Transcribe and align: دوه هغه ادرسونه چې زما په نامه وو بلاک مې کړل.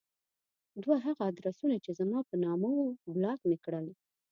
دوه 0.83 0.95
هغه 1.05 1.23
ادرسونه 1.31 1.75
چې 1.83 1.91
زما 1.99 2.19
په 2.29 2.35
نامه 2.43 2.69
وو 2.77 2.87
بلاک 3.15 3.39
مې 3.49 3.57
کړل. 3.65 3.85